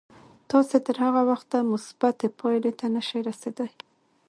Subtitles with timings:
[0.51, 3.71] تاسې تر هغه وخته مثبتې پايلې ته نه شئ رسېدای.